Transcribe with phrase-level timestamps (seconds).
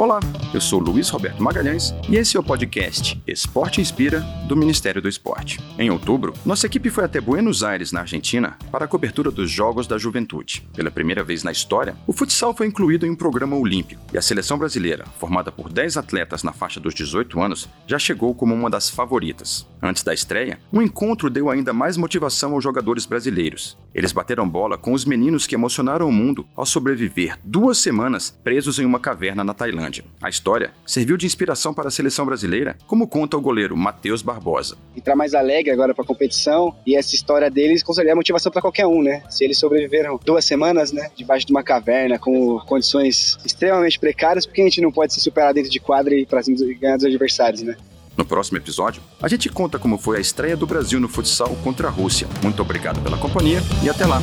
[0.00, 0.20] Olá,
[0.54, 5.08] eu sou Luiz Roberto Magalhães e esse é o podcast Esporte Inspira do Ministério do
[5.08, 5.60] Esporte.
[5.78, 9.86] Em outubro, nossa equipe foi até Buenos Aires, na Argentina, para a cobertura dos Jogos
[9.86, 10.66] da Juventude.
[10.74, 14.22] Pela primeira vez na história, o futsal foi incluído em um programa olímpico e a
[14.22, 18.70] seleção brasileira, formada por 10 atletas na faixa dos 18 anos, já chegou como uma
[18.70, 19.66] das favoritas.
[19.82, 23.76] Antes da estreia, o um encontro deu ainda mais motivação aos jogadores brasileiros.
[23.94, 28.78] Eles bateram bola com os meninos que emocionaram o mundo ao sobreviver duas semanas presos
[28.78, 30.04] em uma caverna na Tailândia.
[30.22, 34.76] A história serviu de inspiração para a seleção brasileira, como conta o goleiro Matheus Barbosa.
[34.96, 38.86] Entrar mais alegre agora para a competição e essa história deles é motivação para qualquer
[38.86, 39.22] um, né?
[39.28, 44.60] Se eles sobreviveram duas semanas, né, debaixo de uma caverna com condições extremamente precárias, porque
[44.60, 46.40] a gente não pode se superar dentro de quadra e para
[46.80, 47.76] ganhar dos adversários, né?
[48.16, 51.88] No próximo episódio, a gente conta como foi a estreia do Brasil no futsal contra
[51.88, 52.26] a Rússia.
[52.42, 54.20] Muito obrigado pela companhia e até lá!